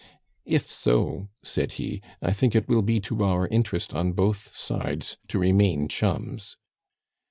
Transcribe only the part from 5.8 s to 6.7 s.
chums."